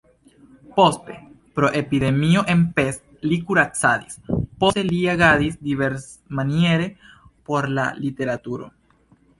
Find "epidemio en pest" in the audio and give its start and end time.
1.81-3.27